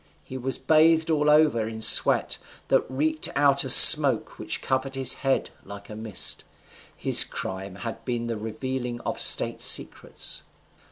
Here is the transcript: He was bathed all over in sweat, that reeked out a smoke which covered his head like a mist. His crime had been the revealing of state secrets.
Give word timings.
He 0.23 0.35
was 0.35 0.57
bathed 0.57 1.11
all 1.11 1.29
over 1.29 1.67
in 1.67 1.79
sweat, 1.79 2.39
that 2.69 2.89
reeked 2.89 3.29
out 3.35 3.63
a 3.63 3.69
smoke 3.69 4.39
which 4.39 4.59
covered 4.63 4.95
his 4.95 5.13
head 5.21 5.51
like 5.63 5.91
a 5.91 5.95
mist. 5.95 6.43
His 6.97 7.23
crime 7.23 7.75
had 7.75 8.03
been 8.03 8.25
the 8.25 8.35
revealing 8.39 8.99
of 9.01 9.19
state 9.19 9.61
secrets. 9.61 10.41